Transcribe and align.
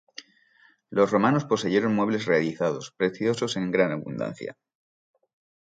Los 0.89 1.11
romanos 1.11 1.45
poseyeron 1.45 1.93
muebles 1.93 2.25
realizados, 2.25 2.89
preciosos 2.89 3.55
en 3.55 3.69
gran 3.69 3.91
abundancia. 3.91 4.57